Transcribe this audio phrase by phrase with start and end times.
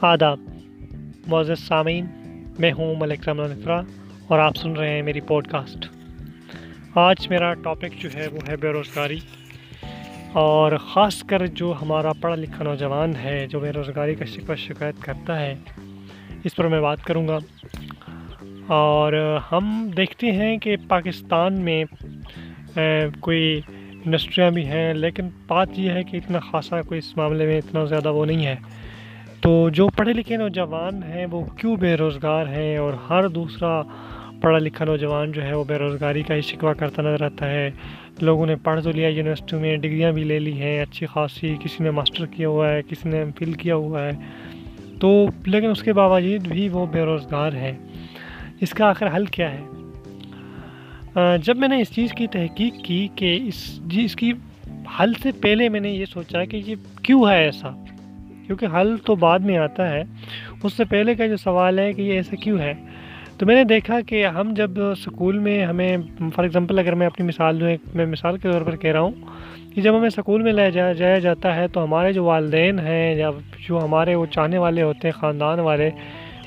[0.00, 0.38] آداب۔
[1.26, 2.06] معزز سامعین،
[2.58, 3.80] میں ہوں ملک رحمٰن نفرا
[4.28, 5.86] اور آپ سن رہے ہیں میری پوڈ کاسٹ
[6.94, 9.18] آج میرا ٹاپک جو ہے وہ ہے بے روزگاری۔
[10.32, 14.94] اور خاص کر جو ہمارا پڑھا لکھا نوجوان ہے، جو بے روزگاری کا شکوہ شکایت
[15.00, 15.54] کرتا ہے،
[16.44, 17.38] اس پر میں بات کروں گا۔
[18.66, 21.84] اور ہم دیکھتے ہیں کہ پاکستان میں
[23.20, 23.60] کوئی
[24.04, 27.84] انڈسٹریاں بھی ہیں، لیکن بات یہ ہے کہ اتنا خاصا کوئی اس معاملے میں اتنا
[27.84, 28.56] زیادہ وہ نہیں ہے۔
[29.46, 33.82] تو جو پڑھے لکھے نوجوان ہیں وہ کیوں بے روزگار ہیں اور ہر دوسرا
[34.40, 37.70] پڑھا لکھا نوجوان جو ہے وہ بے روزگاری کا ہی شکوہ کرتا نظر آتا ہے۔
[38.20, 41.84] لوگوں نے پڑھ تو لیا یونیورسٹی میں، ڈگریاں بھی لے لی ہیں، اچھی خاصی کسی
[41.84, 44.10] نے ماسٹر کیا ہوا ہے، کسی نے ایم فل کیا ہوا ہے۔
[45.00, 47.72] تو لیکن اس کے باوجود بھی وہ بے روزگار ہیں۔
[48.60, 49.62] اس کا آخر حل کیا ہے؟
[51.42, 54.32] جب میں نے اس چیز کی تحقیق کی کہ اس جی اس کی
[55.00, 57.70] حل سے پہلے میں نے یہ سوچا کہ یہ کیوں ہے ایسا؟
[58.46, 60.02] کیونکہ حل تو بعد میں آتا ہے۔
[60.62, 62.74] اس سے پہلے کا جو سوال ہے کہ یہ ایسا کیوں ہے؟
[63.38, 65.96] تو میں نے دیکھا کہ ہم جب سکول میں ہمیں،
[66.34, 69.12] فار ایگزامپل اگر میں اپنی مثال دوں میں مثال کے طور پر کہہ رہا ہوں
[69.74, 73.14] کہ جب ہمیں سکول میں لے جایا جایا جاتا ہے تو ہمارے جو والدین ہیں
[73.14, 73.30] یا
[73.68, 75.90] جو ہمارے وہ چاہنے والے ہوتے ہیں، خاندان والے،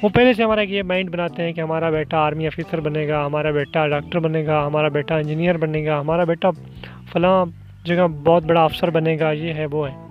[0.04, 3.26] وہ پہلے سے ہمارا یہ مائنڈ بناتے ہیں کہ ہمارا بیٹا آرمی آفیسر بنے گا
[3.26, 6.50] ہمارا بیٹا ڈاکٹر بنے گا ہمارا بیٹا انجینئر بنے گا ہمارا بیٹا
[7.14, 7.46] فلاں
[7.84, 10.09] جگہ بہت بڑا افسر بنے گا یہ ہے، وہ ہے۔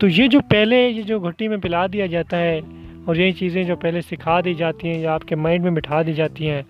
[0.00, 2.58] تو یہ جو پہلے یہ جو گھٹی میں پلا دیا جاتا ہے
[3.06, 6.00] اور یہی چیزیں جو پہلے سکھا دی جاتی ہیں یا آپ کے مائنڈ میں بٹھا
[6.02, 6.62] دی جاتی ہیں،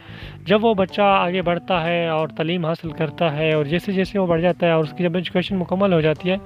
[0.47, 4.27] جب وہ بچہ آگے بڑھتا ہے اور تعلیم حاصل کرتا ہے اور جیسے جیسے وہ
[4.27, 6.37] بڑھ جاتا ہے اور اس کی جب ایجوکیشن مکمل ہو جاتی ہے،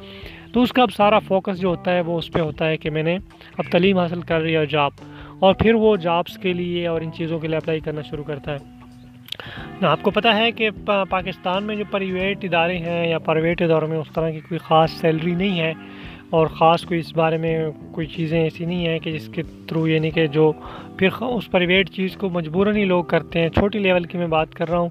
[0.52, 2.90] تو اس کا اب سارا فوکس جو ہوتا ہے وہ اس پہ ہوتا ہے کہ
[2.90, 3.16] میں نے
[3.58, 4.92] اب تعلیم حاصل کر رہی ہے جاب
[5.38, 8.52] اور پھر وہ جابس کے لیے اور ان چیزوں کے لیے اپلائی کرنا شروع کرتا
[8.52, 10.68] ہے۔ آپ کو پتہ ہے کہ
[11.10, 14.90] پاکستان میں جو پرائیویٹ ادارے ہیں یا پرائیویٹ اداروں میں اس طرح کی کوئی خاص
[15.00, 15.72] سیلری نہیں ہے
[16.30, 17.58] اور خاص کوئی اس بارے میں
[17.92, 20.52] کوئی چیزیں ایسی نہیں ہیں کہ جس کے تھرو یعنی کہ جو
[20.98, 24.54] پھر اس پرائیویٹ چیز کو مجبوراً ہی لوگ کرتے ہیں۔ چھوٹی لیول کی میں بات
[24.54, 24.88] کر رہا ہوں۔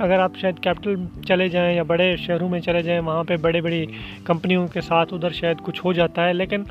[0.00, 0.94] اگر آپ شاید کیپٹل
[1.28, 3.84] چلے جائیں یا بڑے شہروں میں چلے جائیں، وہاں پہ بڑے بڑی
[4.24, 6.64] کمپنیوں کے ساتھ ادھر شاید کچھ ہو جاتا ہے، لیکن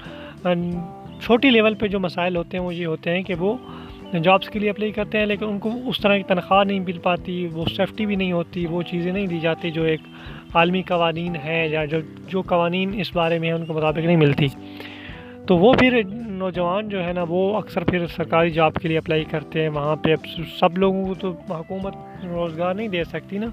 [1.21, 3.55] چھوٹی لیول پہ جو مسائل ہوتے ہیں، وہ یہ ہوتے ہیں کہ وہ
[4.23, 6.97] جابس کے لیے اپلائی کرتے ہیں، لیکن ان کو اس طرح کی تنخواہ نہیں مل
[6.97, 10.01] پاتی، وہ سیفٹی بھی نہیں ہوتی، وہ چیزیں نہیں دی جاتی جو ایک
[10.53, 14.15] عالمی قوانین ہیں یا جو جو قوانین اس بارے میں ہیں، ان کے مطابق نہیں
[14.15, 14.47] ملتی۔
[15.47, 19.23] تو وہ پھر نوجوان جو ہے نا، وہ اکثر پھر سرکاری جاب کے لیے اپلائی
[19.23, 20.15] کرتے ہیں۔ وہاں پہ
[20.59, 21.93] سب لوگوں کو تو حکومت
[22.25, 23.45] روزگار نہیں دے سکتی نا۔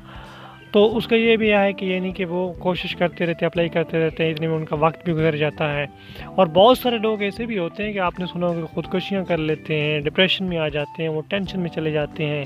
[0.71, 3.69] تو اس کا یہ بھی ہے کہ یہ نہیں کہ وہ کوشش کرتے رہتے، اپلائی
[3.69, 5.87] کرتے رہتے ہیں، اتنے میں ان کا وقت بھی گزر جاتا ہے۔
[6.25, 9.39] اور بہت سارے لوگ ایسے بھی ہوتے ہیں کہ آپ نے سنا کہ خودکشیاں کر
[9.39, 12.45] لیتے ہیں ڈپریشن میں آ جاتے ہیں، وہ ٹینشن میں چلے جاتے ہیں۔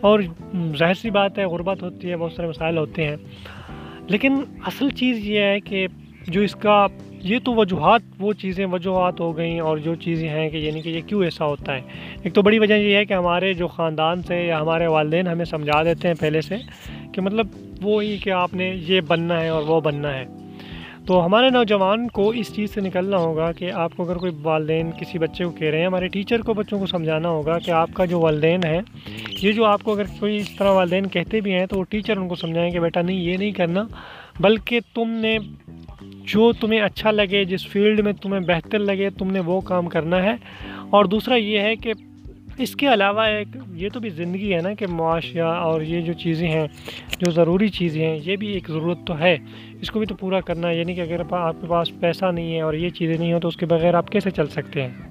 [0.00, 0.20] اور
[0.76, 3.16] ظاہر سی بات ہے، غربت ہوتی ہے، بہت سارے مسائل ہوتے ہیں۔
[4.10, 4.34] لیکن
[4.66, 5.86] اصل چیز یہ ہے کہ
[6.28, 10.50] جو اس کا یہ تو وجوہات، وہ چیزیں وجوہات ہو گئیں اور جو چیزیں ہیں
[10.50, 11.80] کہ یعنی کہ یہ کیوں ایسا ہوتا ہے؟
[12.22, 15.44] ایک تو بڑی وجہ یہ ہے کہ ہمارے جو خاندان سے یا ہمارے والدین ہمیں
[15.44, 16.56] سمجھا دیتے ہیں پہلے سے
[17.12, 17.46] کہ مطلب
[17.82, 20.24] وہی کہ آپ نے یہ بننا ہے اور وہ بننا ہے۔
[21.06, 24.90] تو ہمارے نوجوان کو اس چیز سے نکلنا ہوگا کہ آپ کو اگر کوئی والدین
[25.00, 27.90] کسی بچے کو کہہ رہے ہیں، ہمارے ٹیچر کو بچوں کو سمجھانا ہوگا کہ آپ
[27.94, 28.80] کا جو والدین ہے
[29.42, 32.16] یہ جو آپ کو اگر کوئی اس طرح والدین کہتے بھی ہیں تو وہ ٹیچر
[32.16, 33.84] ان کو سمجھائیں کہ بیٹا نہیں، یہ نہیں کرنا،
[34.40, 35.38] بلکہ تم نے
[36.02, 40.22] جو تمہیں اچھا لگے، جس فیلڈ میں تمہیں بہتر لگے، تم نے وہ کام کرنا
[40.22, 40.34] ہے۔
[40.90, 41.92] اور دوسرا یہ ہے کہ
[42.58, 46.12] اس کے علاوہ ایک، یہ تو بھی زندگی ہے نا کہ معاشیہ اور یہ جو
[46.12, 46.66] چیزیں ہیں،
[47.18, 49.36] جو ضروری چیزیں ہیں، یہ بھی ایک ضرورت تو ہے۔
[49.80, 52.54] اس کو بھی تو پورا کرنا ہے یعنی کہ اگر آپ کے پاس پیسہ نہیں
[52.54, 55.09] ہے اور یہ چیزیں نہیں ہوں تو اس کے بغیر آپ کیسے چل سکتے ہیں؟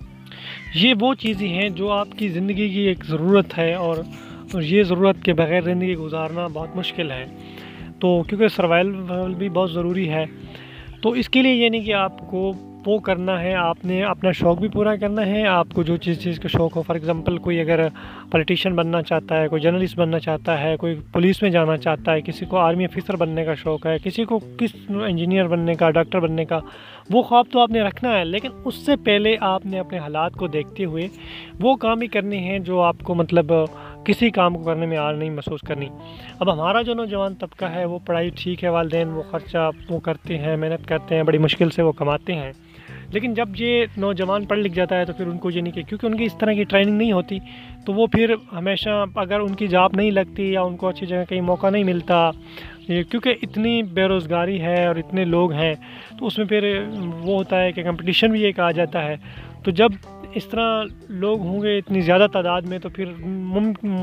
[0.76, 3.98] یہ وہ چیزیں ہیں جو آپ کی زندگی کی ایک ضرورت ہے اور
[4.62, 7.26] یہ ضرورت کے بغیر زندگی گزارنا بہت مشکل ہے۔
[8.00, 10.26] تو کیونکہ سروائول بھی بہت ضروری ہے،
[11.02, 12.54] تو اس کے لیے یہ نہیں کہ آپ کو
[12.90, 16.20] وہ کرنا ہے، آپ نے اپنا شوق بھی پورا کرنا ہے، آپ کو جو چیز
[16.20, 17.88] چیز کا شوق ہو فار ایگزامپل کوئی اگر
[18.32, 22.22] پولیٹیشین بننا چاہتا ہے، کوئی جرنلسٹ بننا چاہتا ہے، کوئی پولیس میں جانا چاہتا ہے،
[22.22, 26.20] کسی کو آرمی آفیسر بننے کا شوق ہے، کسی کو کس انجینئر بننے کا ڈاکٹر
[26.20, 26.60] بننے کا،
[27.10, 30.34] وہ خواب تو آپ نے رکھنا ہے، لیکن اس سے پہلے آپ نے اپنے حالات
[30.34, 31.08] کو دیکھتے ہوئے
[31.60, 33.52] وہ کام ہی کرنے ہیں جو آپ کو مطلب
[34.06, 35.88] کسی کام کو کرنے میں آر نہیں محسوس کرنی۔
[36.40, 40.38] اب ہمارا جو نوجوان طبقہ ہے، وہ پڑھائی ٹھیک ہے، والدین وہ خرچہ وہ کرتے
[40.38, 42.52] ہیں، محنت کرتے ہیں، بڑی مشکل سے وہ کماتے ہیں۔
[43.14, 45.84] لیکن جب یہ نوجوان پڑھ لکھ جاتا ہے تو پھر ان کو یہ نہیں کہ
[45.84, 47.40] کیونکہ ان کی اس طرح کی ٹریننگ نہیں ہوتی،
[47.86, 51.30] تو وہ پھر ہمیشہ اگر ان کی جاب نہیں لگتی یا ان کو اچھی جگہ
[51.30, 52.32] کہیں موقع نہیں ملتا
[52.88, 55.76] کیونکہ اتنی بے روزگاری ہے اور اتنے لوگ ہیں،
[56.20, 56.84] تو اس میں پھر
[57.20, 59.16] وہ ہوتا ہے کہ کمپٹیشن بھی ایک آ جاتا ہے۔
[59.64, 59.90] تو جب
[60.36, 63.06] اس طرح لوگ ہوں گے اتنی زیادہ تعداد میں، تو پھر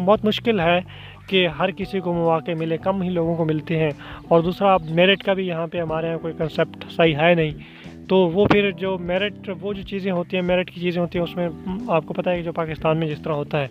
[0.04, 0.80] بہت مشکل ہے
[1.28, 3.90] کہ ہر کسی کو مواقع ملے، کم ہی لوگوں کو ملتے ہیں۔
[4.28, 7.50] اور دوسرا میرٹ کا بھی یہاں پہ ہمارے یہاں کوئی کنسیپٹ صحیح ہے نہیں۔
[8.08, 11.24] تو وہ پھر جو میرٹ، وہ جو چیزیں ہوتی ہیں، میرٹ کی چیزیں ہوتی ہیں،
[11.24, 11.48] اس میں
[11.88, 13.66] آپ کو پتہ ہے کہ جو پاکستان میں جس طرح ہوتا ہے۔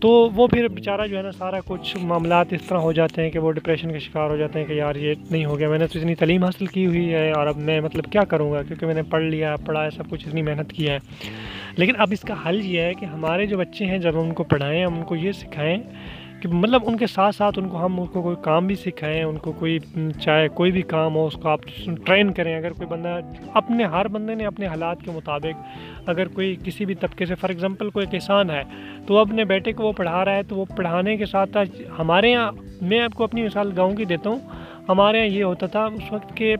[0.00, 3.30] تو وہ پھر بیچارہ جو ہے نا، سارا کچھ معاملات اس طرح ہو جاتے ہیں
[3.30, 5.78] کہ وہ ڈپریشن کے شکار ہو جاتے ہیں کہ یار یہ نہیں ہو گیا۔ میں
[5.78, 8.62] نے تو اتنی تعلیم حاصل کی ہوئی ہے اور اب میں مطلب کیا کروں گا؟
[8.62, 10.98] کیونکہ میں نے پڑھ لیا، پڑھا ہے، سب کچھ، اتنی محنت کی ہے۔
[11.76, 14.32] لیکن اب اس کا حل یہ ہے کہ ہمارے جو بچے ہیں، جب ہم ان
[14.32, 15.78] کو پڑھائیں، ہم ان کو یہ سکھائیں
[16.42, 19.22] کہ مطلب ان کے ساتھ ساتھ ان کو ہم ان کو کوئی کام بھی سکھائیں،
[19.22, 19.78] ان کو کوئی
[20.20, 21.60] چاہے کوئی بھی کام ہو، اس کو آپ
[22.04, 23.18] ٹرین کریں۔ اگر کوئی بندہ
[23.54, 27.50] اپنے، ہر بندے نے اپنے حالات کے مطابق اگر کوئی کسی بھی طبقے سے فار
[27.50, 28.62] ایگزامپل کوئی کسان ہے
[29.06, 31.80] تو وہ اپنے بیٹے کو وہ پڑھا رہا ہے تو وہ پڑھانے کے ساتھ ساتھ
[31.98, 32.50] ہمارے یہاں
[32.82, 34.38] میں آپ کو اپنی مثال گاؤں کی دیتا ہوں۔
[34.88, 36.54] ہمارے یہاں یہ ہوتا تھا اس وقت کہ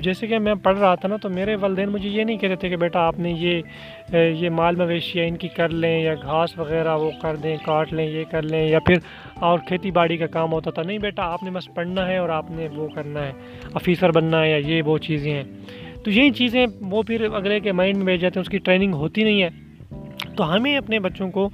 [0.00, 2.68] جیسے کہ میں پڑھ رہا تھا نا، تو میرے والدین مجھے یہ نہیں کہتے تھے
[2.68, 6.96] کہ بیٹا آپ نے یہ یہ مال مویشی ان کی کر لیں یا گھاس وغیرہ
[6.96, 8.96] وہ کر دیں، کاٹ لیں، یہ کر لیں یا پھر
[9.40, 12.28] اور کھیتی باڑی کا کام ہوتا تھا۔ نہیں بیٹا، آپ نے بس پڑھنا ہے اور
[12.28, 13.32] آپ نے وہ کرنا ہے،
[13.74, 15.44] آفیسر بننا ہے یا یہ وہ چیزیں ہیں۔
[16.04, 18.94] تو یہی چیزیں وہ پھر اگلے کے مائنڈ میں بھیج جاتے ہیں، اس کی ٹریننگ
[18.94, 19.48] ہوتی نہیں ہے۔
[20.36, 21.48] تو ہمیں اپنے بچوں کو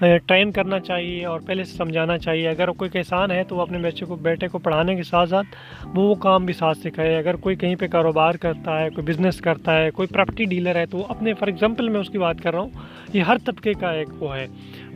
[0.00, 3.78] ٹرین کرنا چاہیے اور پہلے سے سمجھانا چاہیے۔ اگر کوئی کسان ہے تو وہ اپنے
[3.78, 5.46] بچے کو، بیٹے کو پڑھانے کے ساتھ ساتھ
[5.94, 9.40] وہ وہ کام بھی ساتھ سکھائے اگر کوئی کہیں پہ کاروبار کرتا ہے، کوئی بزنس
[9.40, 12.42] کرتا ہے، کوئی پراپرٹی ڈیلر ہے تو وہ اپنے فار ایگزامپل میں اس کی بات
[12.42, 14.46] کر رہا ہوں یہ ہر طبقے کا ایک وہ ہے۔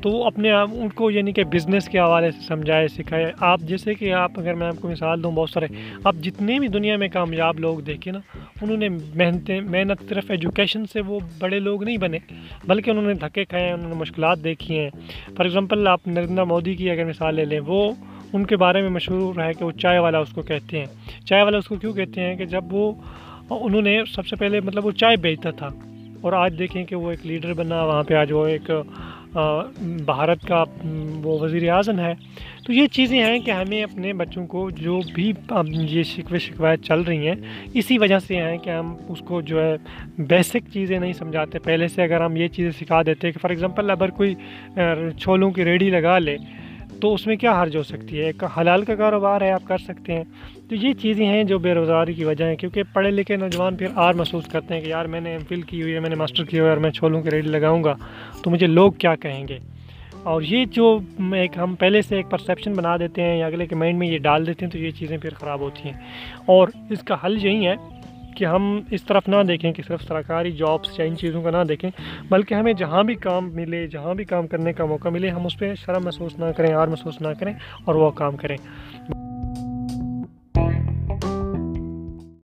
[0.02, 3.60] تو وہ اپنے آپ ان کو یعنی کہ بزنس کے حوالے سے سمجھائے، سکھائے۔ آپ
[3.60, 5.66] جیسے کہ آپ، اگر میں آپ کو مثال دوں بہت سارے،
[6.04, 8.18] آپ جتنے بھی دنیا میں کامیاب لوگ دیکھیں نا،
[8.62, 12.18] انہوں نے محنتیں، محنت صرف ایجوکیشن سے وہ بڑے لوگ نہیں بنے،
[12.64, 14.90] بلکہ انہوں نے دھکے کھائے ہیں، انہوں نے مشکلات دیکھی ہیں۔
[15.36, 17.92] فار ایگزامپل آپ نریندر مودی کی اگر مثال لے لیں، وہ
[18.32, 20.86] ان کے بارے میں مشہور ہے کہ وہ چائے والا اس کو کہتے ہیں۔
[21.26, 22.92] چائے والا اس کو کیوں کہتے ہیں کہ جب وہ،
[23.50, 25.68] انہوں نے سب سے پہلے مطلب وہ چائے بیچتا تھا۔
[26.20, 28.70] اور آج دیکھیں کہ وہ ایک لیڈر بنا، وہاں پہ آج وہ ایک
[30.04, 30.62] بھارت کا،
[31.22, 32.12] وہ وزیر اعظم ہے۔
[32.66, 35.32] تو یہ چیزیں ہیں کہ ہمیں اپنے بچوں کو جو بھی
[35.66, 37.34] یہ شکوے، شکوایت چل رہی ہیں،
[37.74, 39.76] اسی وجہ سے ہیں کہ ہم اس کو جو ہے
[40.18, 43.90] بیسک چیزیں نہیں سمجھاتے۔ پہلے سے اگر ہم یہ چیزیں سکھا دیتے کہ فار ایگزامپل
[43.90, 44.34] اگر کوئی
[45.18, 46.36] چھولوں کی ریڈی لگا لے
[47.00, 49.78] تو اس میں کیا حرج ہو سکتی ہے؟ ایک حلال کا کاروبار ہے، آپ کر
[49.78, 50.24] سکتے ہیں۔
[50.68, 53.86] تو یہ چیزیں ہیں جو بے روزگاری کی وجہ ہیں، کیونکہ پڑھے لکھے نوجوان پھر
[53.94, 56.14] آر محسوس کرتے ہیں کہ یار میں نے ایم فل کی ہوئی ہے، میں نے
[56.14, 57.94] ماسٹر کیا ہوا ہے اور میں چھولوں کی ریڈی لگاؤں گا۔
[58.44, 59.58] تو مجھے لوگ کیا کہیں گے؟
[60.22, 60.98] اور یہ جو
[61.32, 64.18] ایک ہم پہلے سے ایک پرسیپشن بنا دیتے ہیں یا اگلے کے مائنڈ میں یہ
[64.18, 65.96] ڈال دیتے ہیں، تو یہ چیزیں پھر خراب ہوتی ہیں۔
[66.46, 67.74] اور اس کا حل یہی ہے
[68.40, 71.64] کہ ہم اس طرف نہ دیکھیں، کہ صرف سرکاری جابس یا ان چیزوں کا نہ
[71.68, 71.90] دیکھیں،
[72.28, 75.58] بلکہ ہمیں جہاں بھی کام ملے، جہاں بھی کام کرنے کا موقع ملے، ہم اس
[75.58, 77.54] پہ شرم محسوس نہ کریں اور محسوس نہ کریں
[77.84, 78.56] اور وہ کام کریں۔